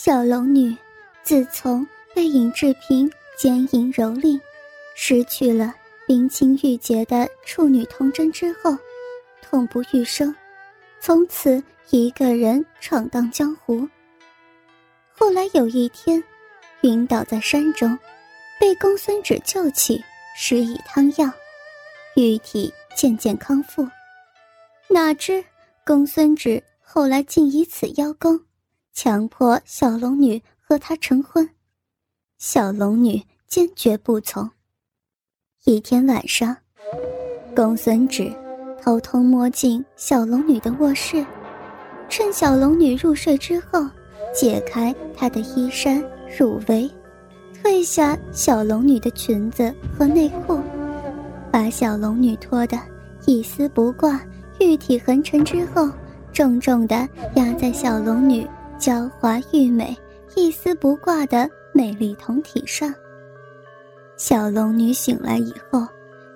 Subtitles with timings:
[0.00, 0.76] 小龙女
[1.24, 4.40] 自从被尹志平奸淫蹂躏，
[4.94, 5.74] 失去了
[6.06, 8.78] 冰清玉洁的处女童真之后，
[9.42, 10.32] 痛不欲生，
[11.00, 13.88] 从此一个人闯荡江湖。
[15.12, 16.22] 后来有一天，
[16.82, 17.98] 晕倒在山中，
[18.60, 20.00] 被公孙止救起，
[20.36, 21.28] 施以汤药，
[22.14, 23.84] 玉体渐渐康复。
[24.86, 25.44] 哪知
[25.84, 28.40] 公孙止后来竟以此邀功，
[29.00, 31.48] 强迫小龙女和他成婚。
[32.36, 34.50] 小龙女坚决不从。
[35.66, 36.56] 一天晚上，
[37.54, 38.28] 公孙止
[38.82, 41.24] 偷偷摸进小龙女的卧室，
[42.08, 43.88] 趁小龙女入睡之后，
[44.34, 46.04] 解开她的衣衫
[46.36, 46.90] 乳围，
[47.62, 50.60] 褪下小龙女的裙子和内裤，
[51.52, 52.76] 把小龙女脱得
[53.26, 54.20] 一丝不挂、
[54.58, 55.88] 玉体横陈之后，
[56.32, 58.44] 重重地压在小龙女
[58.78, 59.96] 娇滑玉美、
[60.34, 61.48] 一丝不挂的。
[61.74, 62.92] 美丽酮体上，
[64.16, 65.86] 小龙女醒来以后，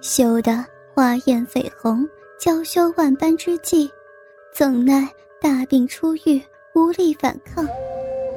[0.01, 2.09] 羞得花艳绯红，
[2.39, 3.91] 娇羞万般之际，
[4.55, 5.09] 怎奈
[5.41, 6.41] 大病初愈，
[6.75, 7.67] 无力反抗，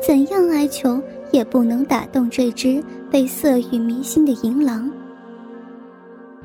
[0.01, 4.89] 怎样哀求也不能打动这只被色欲迷心的淫狼。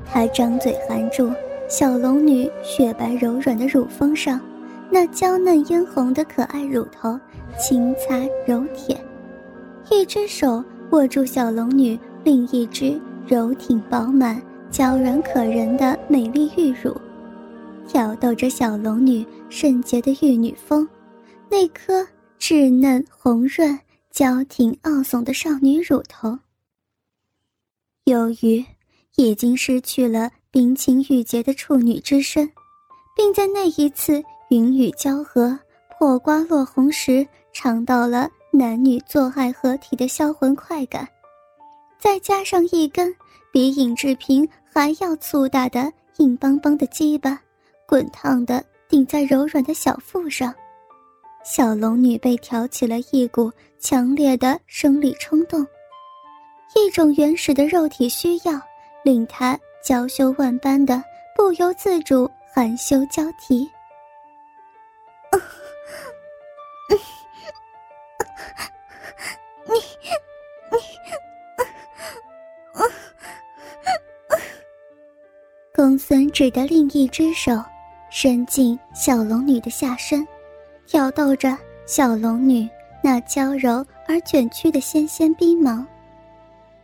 [0.05, 1.33] 他张嘴含住
[1.69, 4.39] 小龙女雪白柔软的乳峰上，
[4.91, 7.19] 那娇嫩嫣红的可爱乳头，
[7.59, 9.01] 轻擦柔舔。
[9.91, 16.97] 一只手握住小龙女另一只柔挺饱满、娇软可人的美丽玉乳，
[17.87, 20.89] 挑逗着小龙女圣洁的玉女峰，
[21.49, 22.07] 那颗
[22.39, 23.79] 稚嫩红润、
[24.11, 26.39] 娇挺傲耸的少女乳头。
[28.05, 28.65] 由于
[29.17, 32.51] 已经失去了冰清玉洁的处女之身，
[33.17, 35.59] 并在那一次云雨交合、
[35.97, 38.29] 破瓜落红时尝到了。
[38.53, 41.09] 男女做爱合体的销魂快感，
[42.01, 43.15] 再加上一根
[43.53, 47.41] 比尹志平还要粗大的硬邦邦的鸡巴，
[47.87, 50.53] 滚烫的顶在柔软的小腹上，
[51.45, 55.65] 小龙女被挑起了一股强烈的生理冲动，
[56.75, 58.61] 一种原始的肉体需要，
[59.05, 61.01] 令她娇羞万般的
[61.37, 63.71] 不由自主含羞交啼。
[76.11, 77.53] 公孙止的另一只手
[78.11, 80.27] 伸进小龙女的下身，
[80.85, 81.57] 挑逗着
[81.87, 82.69] 小龙女
[83.01, 85.87] 那娇柔而卷曲的纤纤逼毛，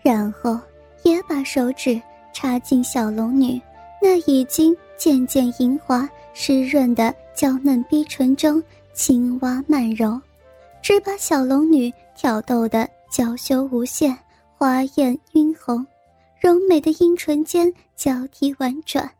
[0.00, 0.56] 然后
[1.02, 2.00] 也把手指
[2.32, 3.60] 插进小龙女
[4.00, 8.62] 那已经渐渐莹滑湿润的娇嫩逼唇中，
[8.94, 10.20] 轻挖慢揉。
[10.80, 14.16] 只把小龙女挑逗得娇羞无限，
[14.56, 15.84] 花艳晕红，
[16.40, 19.12] 柔美的阴唇间交替婉转。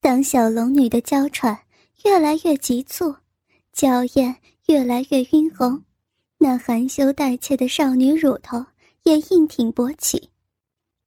[0.00, 1.58] 当小龙女的娇喘
[2.04, 3.14] 越来越急促。
[3.72, 4.34] 娇艳
[4.68, 5.84] 越来越晕红，
[6.38, 8.64] 那含羞带怯的少女乳头
[9.06, 10.30] 也硬挺勃起。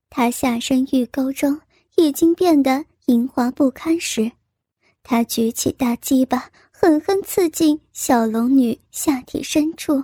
[0.10, 1.60] 他下身玉沟中
[1.98, 4.32] 已经变得莹滑不堪时，
[5.04, 10.02] 他举起大鸡巴，狠狠刺进小龙女下体深处。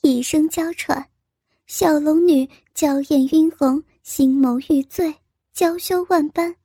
[0.00, 1.10] 一声娇喘，
[1.66, 5.14] 小龙女娇艳晕红，心眸欲醉，
[5.52, 6.56] 娇羞万般，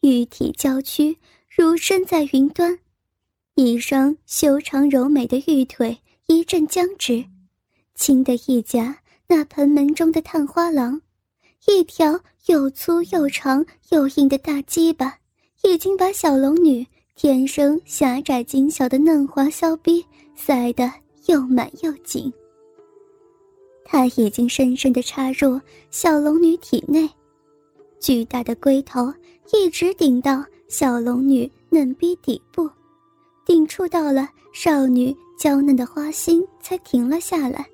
[0.00, 1.16] 玉体娇躯。
[1.48, 2.78] 如身在云端，
[3.54, 5.98] 一双修长柔美的玉腿
[6.30, 7.24] 一阵僵直，
[7.94, 8.94] 轻的一夹
[9.26, 11.00] 那盆门中的探花郎，
[11.66, 15.18] 一条又粗又长又硬的大鸡巴，
[15.64, 20.04] 已经把小龙女天生狭窄精小的嫩滑小逼
[20.36, 20.92] 塞得
[21.28, 22.30] 又满又紧。
[23.82, 25.58] 他已经深深地插入
[25.90, 27.08] 小龙女体内，
[27.98, 29.10] 巨大的龟头
[29.54, 30.44] 一直顶到。
[30.68, 32.68] 小龙女嫩逼底部，
[33.46, 37.64] 顶触到了少女娇嫩的花心，才停了下来。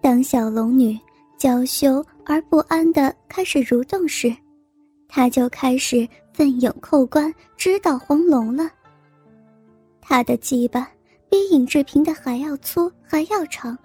[0.00, 0.96] 当小龙女
[1.36, 4.34] 娇羞而不安地开始蠕动时，
[5.08, 8.70] 她就开始奋勇扣关，直捣黄龙了。
[10.00, 10.88] 她的鸡巴
[11.28, 13.76] 比尹志平的还要粗，还要长。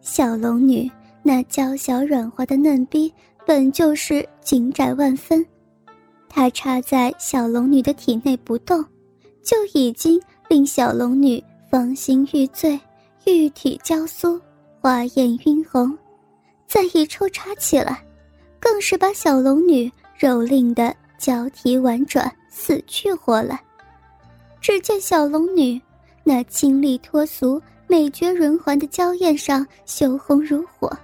[0.00, 0.90] 小龙女
[1.22, 3.12] 那娇小软滑的嫩逼，
[3.46, 5.44] 本就是紧窄万分。
[6.28, 8.84] 他插在小龙女的体内不动，
[9.42, 11.42] 就已经令小龙女
[11.74, 12.78] 芳心欲醉，
[13.26, 14.40] 玉体娇酥，
[14.80, 15.92] 花艳晕红，
[16.68, 18.00] 再一抽插起来，
[18.60, 23.60] 更是把小龙女蹂躏的娇啼婉转，死去活来。
[24.60, 25.82] 只见小龙女
[26.22, 30.96] 那清丽脱俗、美绝人寰的娇艳上羞红如火。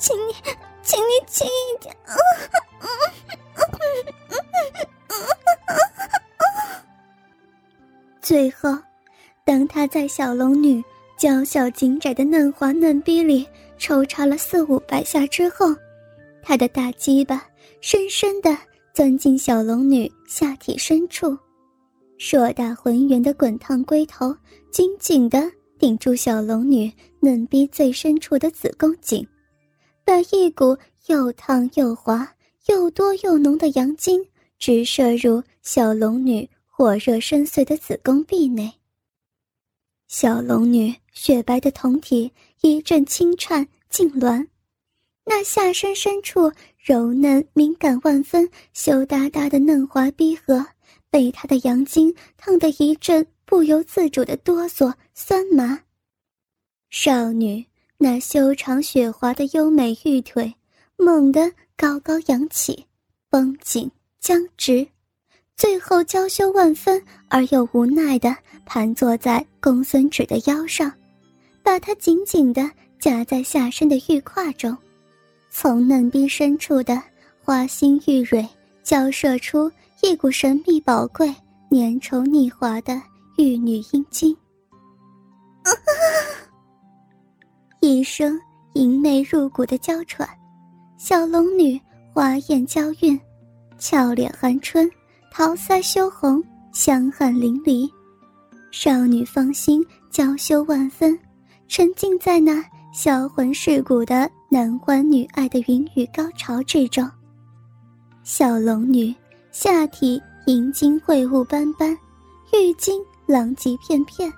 [0.00, 0.32] 请你，
[0.82, 1.94] 请你轻一点！
[8.22, 8.74] 最后，
[9.44, 10.82] 当他在小龙女
[11.18, 15.66] 娇小紧窄的嫩滑嫩逼里抽插了四五百下之后，
[16.42, 17.46] 他的大鸡巴
[17.82, 18.56] 深深的
[18.94, 21.36] 钻进小龙女下体深处，
[22.16, 24.34] 硕大浑圆的滚烫龟头
[24.70, 25.42] 紧紧的
[25.78, 29.26] 顶住小龙女嫩逼最深处的子宫颈，
[30.10, 30.76] 那一股。
[31.06, 32.36] 又烫又滑、
[32.66, 34.24] 又多又浓的阳精
[34.58, 38.72] 直射入小龙女火热深邃的子宫壁内。
[40.06, 42.30] 小龙女雪白的胴体
[42.60, 44.46] 一阵轻颤痉挛，
[45.24, 50.64] 那下身深处柔嫩敏感万分、羞答答的嫩滑逼核，
[51.10, 55.80] 被她的阳精烫得一阵不由自主的哆嗦酸麻。
[56.90, 57.66] 少女
[58.02, 60.52] 那修长雪滑的优美玉腿。
[60.96, 62.84] 猛地高高扬起，
[63.30, 64.86] 绷紧僵直，
[65.56, 68.36] 最后娇羞万分而又无奈地
[68.66, 70.92] 盘坐在公孙止的腰上，
[71.62, 74.76] 把他紧紧地夹在下身的玉胯中，
[75.50, 77.02] 从嫩逼深处的
[77.42, 78.46] 花心玉蕊
[78.82, 81.26] 交射出一股神秘宝贵、
[81.70, 83.00] 粘稠腻滑的
[83.38, 84.36] 玉女阴茎。
[87.90, 88.40] 一声
[88.74, 90.28] 淫媚入骨的娇喘。
[90.96, 91.80] 小龙女
[92.14, 93.20] 花艳娇韵，
[93.80, 94.88] 俏脸含春，
[95.32, 96.40] 桃腮羞红，
[96.72, 97.90] 香汗淋漓。
[98.70, 101.18] 少女芳心娇羞万分，
[101.66, 102.64] 沉浸在那
[102.94, 107.10] 销魂蚀骨的男欢女爱的云雨高潮之中。
[108.22, 109.12] 小龙女
[109.50, 111.90] 下体银金秽物斑斑，
[112.52, 114.32] 玉金狼藉片片。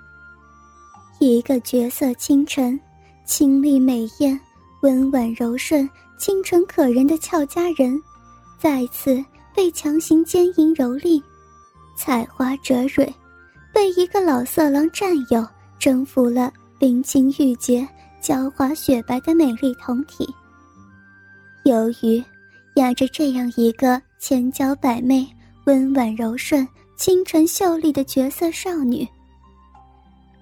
[1.19, 2.79] 一个绝色清晨，
[3.25, 4.39] 清丽美艳，
[4.81, 5.89] 温婉柔顺。
[6.15, 8.01] 清纯可人的俏佳人，
[8.57, 9.21] 再次
[9.53, 11.21] 被强行奸淫蹂躏，
[11.97, 13.13] 采花折蕊，
[13.73, 15.45] 被一个老色狼占有，
[15.77, 17.85] 征服了冰清玉洁、
[18.21, 20.33] 娇滑雪白的美丽酮体。
[21.65, 22.23] 由于
[22.75, 25.27] 压着这样一个千娇百媚、
[25.65, 26.65] 温婉柔顺、
[26.95, 29.05] 清纯秀丽的绝色少女，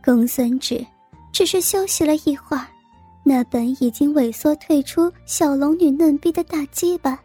[0.04, 0.86] 公孙止
[1.32, 2.66] 只是休息了一会儿。
[3.24, 7.20] 那本已经萎缩退出小龙女嫩逼的大鸡巴，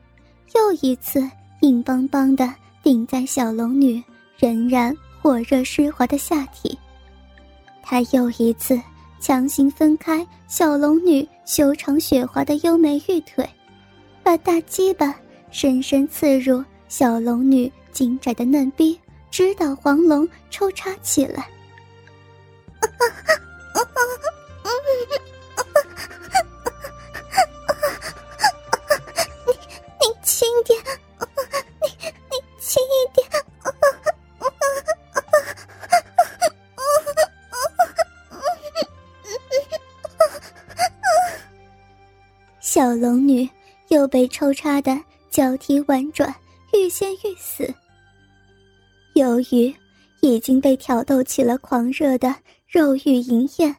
[0.54, 1.26] 又一次
[1.62, 4.02] 硬邦邦的顶在小龙女
[4.38, 6.78] 仍然火热湿滑的下体。
[7.82, 8.78] 他又一次
[9.20, 13.48] 强行分开小龙女修长雪滑的优美玉腿，
[14.22, 15.14] 把大鸡巴
[15.50, 18.98] 深深刺入小龙女紧窄的嫩逼，
[19.30, 21.48] 直捣黄龙，抽插起来。
[42.76, 43.48] 小龙女
[43.88, 46.28] 又被抽插的脚踢婉转，
[46.74, 47.74] 欲仙欲死。
[49.14, 49.74] 由于
[50.20, 52.36] 已经被挑逗起了狂热的
[52.68, 53.74] 肉欲淫艳，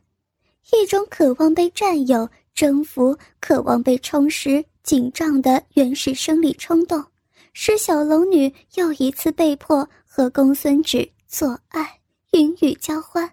[0.74, 7.06] 一种渴望被占有、征服、渴望被充实、紧张的原始生理冲动，
[7.54, 12.00] 使小龙女又一次被迫和公孙止做爱，
[12.32, 13.32] 云雨交欢。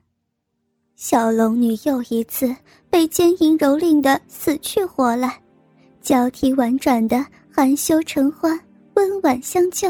[0.95, 2.55] 小龙女又一次
[2.91, 5.41] 被奸淫蹂躏的死去活来。
[6.05, 8.61] 交替婉转的含羞承欢，
[8.93, 9.89] 温婉相救。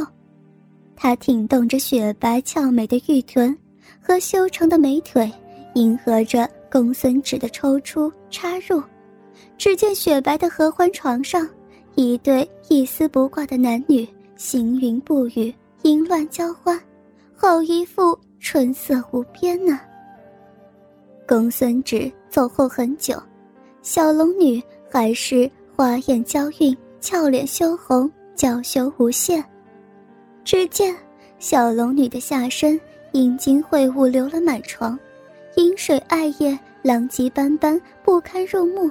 [0.95, 3.55] 她挺动着雪白俏美的玉臀
[4.01, 5.29] 和修长的美腿，
[5.75, 8.81] 迎合着公孙止的抽出插入。
[9.59, 11.49] 只见雪白的合欢床上，
[11.97, 15.53] 一对一丝不挂的男女行云布雨，
[15.83, 16.81] 淫乱交欢，
[17.35, 19.81] 好一副春色无边呢。
[21.27, 23.21] 公孙止走后很久，
[23.83, 25.51] 小龙女还是。
[25.77, 29.45] 花艳娇韵，俏脸羞红，娇羞无限。
[30.45, 30.95] 只见
[31.41, 34.97] 小龙女的下身阴茎秽物流了满床，
[35.57, 38.89] 饮水艾叶狼藉斑斑，不堪入目。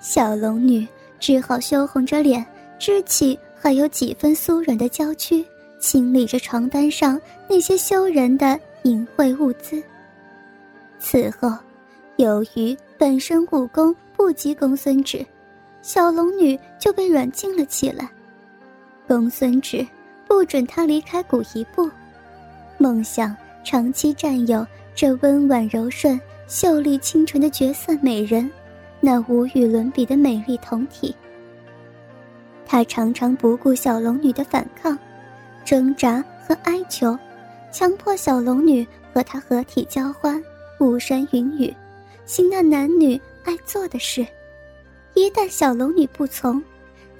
[0.00, 0.84] 小龙女
[1.20, 2.44] 只好羞红着脸，
[2.76, 5.44] 支起还有几分酥软的娇躯，
[5.78, 9.80] 清理着床单上那些羞人的淫秽物资。
[10.98, 11.56] 此后，
[12.16, 15.24] 由于本身武功不及公孙止，
[15.84, 18.08] 小龙女就被软禁了起来。
[19.06, 19.86] 公孙止
[20.26, 21.90] 不准她离开谷一步，
[22.78, 28.50] 梦想长期占有这温婉柔顺、秀丽清纯的绝色美人。
[28.98, 31.14] 那无与伦比的美丽酮体，
[32.64, 34.98] 他常常不顾小龙女的反抗、
[35.66, 37.14] 挣扎和哀求，
[37.70, 40.42] 强迫小龙女和他合体交欢、
[40.80, 41.70] 巫山云雨，
[42.24, 44.26] 行那男女爱做的事。
[45.14, 46.62] 一旦小龙女不从，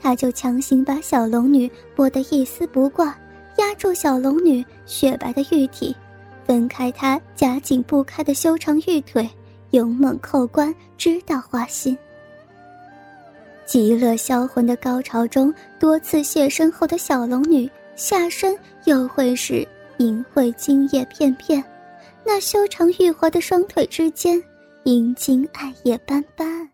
[0.01, 3.17] 他就强行把小龙女剥得一丝不挂，
[3.57, 5.95] 压住小龙女雪白的玉体，
[6.47, 9.29] 分开她夹紧不开的修长玉腿。
[9.71, 11.99] 勇猛扣关，直到花心。
[13.67, 21.65] 极乐销魂的高潮中，多次现身后的小龙女下身又会是淫秽精液片片，
[22.25, 24.41] 那修长玉滑的双腿之间，
[24.85, 26.74] 阴茎暗夜斑斑。